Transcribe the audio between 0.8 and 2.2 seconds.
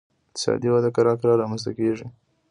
کرار کرار رامنځته کیږي